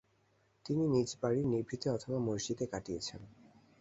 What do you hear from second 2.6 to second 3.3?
কাটিয়েছেন।